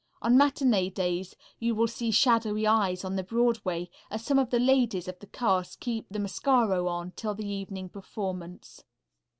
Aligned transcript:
On 0.23 0.35
matinee 0.35 0.89
days 0.89 1.35
you 1.59 1.75
will 1.75 1.87
see 1.87 2.09
shadowy 2.09 2.65
eyes 2.65 3.03
on 3.05 3.15
Broadway, 3.17 3.87
as 4.09 4.25
some 4.25 4.39
of 4.39 4.49
the 4.49 4.57
ladies 4.59 5.07
of 5.07 5.19
the 5.19 5.27
cast 5.27 5.79
keep 5.79 6.07
the 6.09 6.17
mascaro 6.17 6.87
on 6.87 7.11
till 7.11 7.35
the 7.35 7.47
evening 7.47 7.87
performance. 7.87 8.83